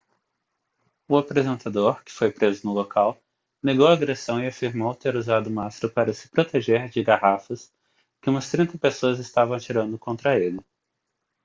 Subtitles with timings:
[1.07, 3.21] o apresentador que foi preso no local
[3.61, 7.71] negou a agressão e afirmou ter usado o mastro para se proteger de garrafas
[8.19, 10.59] que umas trinta pessoas estavam atirando contra ele